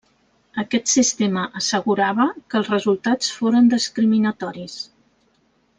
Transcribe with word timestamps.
Aquest 0.61 0.89
sistema 0.93 1.43
assegurava 1.61 2.27
que 2.53 2.59
els 2.61 2.73
resultats 2.75 3.29
foren 3.43 3.73
discriminatoris. 3.77 4.81